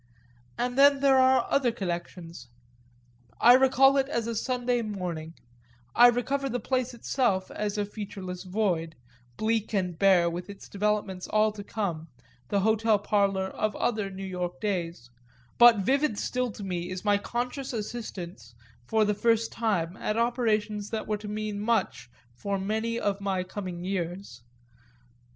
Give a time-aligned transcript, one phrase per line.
[0.57, 2.47] And then there are other connections;
[3.39, 5.35] I recall it as a Sunday morning,
[5.93, 8.95] I recover the place itself as a featureless void
[9.37, 12.07] bleak and bare, with its developments all to come,
[12.49, 15.11] the hotel parlour of other New York days
[15.59, 18.55] but vivid still to me is my conscious assistance
[18.87, 23.43] for the first time at operations that were to mean much for many of my
[23.43, 24.41] coming years.